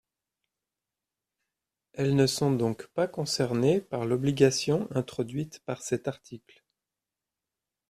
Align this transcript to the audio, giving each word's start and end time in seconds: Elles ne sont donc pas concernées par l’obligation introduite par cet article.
Elles 1.93 2.15
ne 2.15 2.25
sont 2.25 2.51
donc 2.51 2.87
pas 2.95 3.07
concernées 3.07 3.79
par 3.81 4.03
l’obligation 4.07 4.87
introduite 4.89 5.59
par 5.63 5.83
cet 5.83 6.07
article. 6.07 6.65